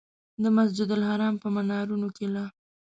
د 0.43 0.45
مسجدالحرام 0.57 1.35
په 1.43 1.47
منارونو 1.55 2.07
کې 2.15 2.25
لا. 2.33 2.45